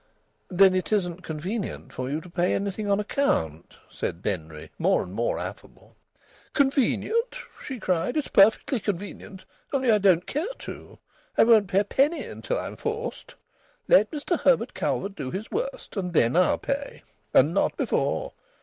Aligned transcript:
"Then 0.49 0.73
it 0.73 0.91
isn't 0.91 1.21
convenient 1.21 1.93
for 1.93 2.09
you 2.09 2.21
to 2.21 2.27
pay 2.27 2.55
anything 2.55 2.89
on 2.89 2.99
account?" 2.99 3.77
said 3.87 4.23
Denry, 4.23 4.71
more 4.79 5.03
and 5.03 5.13
more 5.13 5.37
affable. 5.37 5.95
"Convenient!" 6.53 7.37
she 7.63 7.79
cried. 7.79 8.17
"It's 8.17 8.27
perfectly 8.27 8.79
convenient, 8.79 9.45
only 9.71 9.91
I 9.91 9.99
don't 9.99 10.25
care 10.25 10.55
to. 10.57 10.97
I 11.37 11.43
won't 11.43 11.67
pay 11.67 11.81
a 11.81 11.85
penny 11.85 12.23
until 12.25 12.57
I'm 12.57 12.77
forced. 12.77 13.35
Let 13.87 14.09
Mr 14.09 14.39
Herbert 14.39 14.73
Calvert 14.73 15.13
do 15.15 15.29
his 15.29 15.51
worst, 15.51 15.95
and 15.95 16.13
then 16.13 16.35
I'll 16.35 16.57
pay. 16.57 17.03
And 17.31 17.53
not 17.53 17.77
before! 17.77 18.33